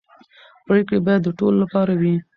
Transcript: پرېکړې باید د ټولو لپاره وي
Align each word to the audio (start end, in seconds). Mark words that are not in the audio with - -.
پرېکړې 0.67 0.99
باید 1.05 1.21
د 1.23 1.29
ټولو 1.39 1.57
لپاره 1.63 1.91
وي 2.01 2.15